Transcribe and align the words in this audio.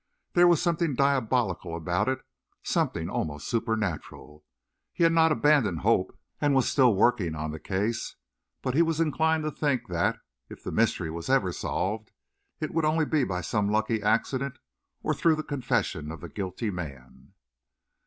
There 0.33 0.47
was 0.47 0.59
something 0.59 0.95
diabolical 0.95 1.75
about 1.75 2.09
it; 2.09 2.21
something 2.63 3.07
almost 3.07 3.47
supernatural. 3.47 4.43
He 4.91 5.03
had 5.03 5.11
not 5.13 5.31
abandoned 5.31 5.81
hope, 5.81 6.17
and 6.39 6.55
was 6.55 6.67
still 6.67 6.95
working 6.95 7.35
on 7.35 7.51
the 7.51 7.59
case; 7.59 8.15
but 8.63 8.73
he 8.73 8.81
was 8.81 8.99
inclined 8.99 9.43
to 9.43 9.51
think 9.51 9.89
that, 9.89 10.17
if 10.49 10.63
the 10.63 10.71
mystery 10.71 11.11
was 11.11 11.29
ever 11.29 11.51
solved, 11.51 12.09
it 12.59 12.73
would 12.73 12.81
be 12.81 12.87
only 12.87 13.25
by 13.25 13.41
some 13.41 13.69
lucky 13.71 14.01
accident 14.01 14.57
or 15.03 15.13
through 15.13 15.35
the 15.35 15.43
confession 15.43 16.11
of 16.11 16.21
the 16.21 16.29
guilty 16.29 16.71
man. 16.71 17.33